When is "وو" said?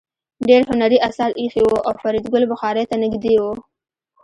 1.65-1.77